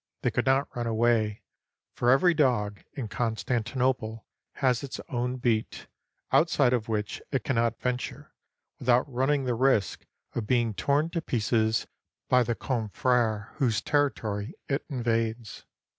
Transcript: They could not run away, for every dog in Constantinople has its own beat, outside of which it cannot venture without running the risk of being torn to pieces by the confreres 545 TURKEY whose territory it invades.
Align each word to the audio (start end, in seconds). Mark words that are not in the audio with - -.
They 0.23 0.31
could 0.31 0.47
not 0.47 0.75
run 0.75 0.87
away, 0.87 1.43
for 1.93 2.09
every 2.09 2.33
dog 2.33 2.81
in 2.93 3.07
Constantinople 3.07 4.25
has 4.53 4.81
its 4.81 4.99
own 5.09 5.35
beat, 5.37 5.85
outside 6.31 6.73
of 6.73 6.89
which 6.89 7.21
it 7.31 7.43
cannot 7.43 7.79
venture 7.79 8.33
without 8.79 9.05
running 9.07 9.43
the 9.43 9.53
risk 9.53 10.07
of 10.33 10.47
being 10.47 10.73
torn 10.73 11.11
to 11.11 11.21
pieces 11.21 11.85
by 12.29 12.41
the 12.41 12.55
confreres 12.55 13.43
545 13.43 13.45
TURKEY 13.45 13.57
whose 13.59 13.81
territory 13.83 14.53
it 14.67 14.83
invades. 14.89 15.65